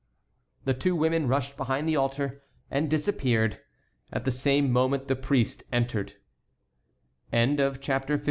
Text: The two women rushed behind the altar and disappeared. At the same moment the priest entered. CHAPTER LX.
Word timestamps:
The 0.65 0.73
two 0.73 0.95
women 0.95 1.27
rushed 1.27 1.55
behind 1.55 1.87
the 1.87 1.95
altar 1.95 2.41
and 2.71 2.89
disappeared. 2.89 3.59
At 4.11 4.25
the 4.25 4.31
same 4.31 4.71
moment 4.71 5.07
the 5.07 5.15
priest 5.15 5.61
entered. 5.71 6.15
CHAPTER 7.31 7.69
LX. 7.71 8.19